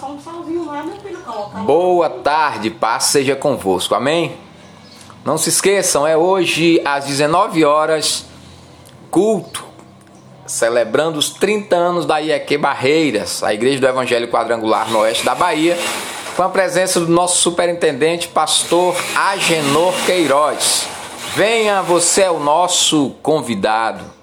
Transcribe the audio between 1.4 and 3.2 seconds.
Boa tarde, paz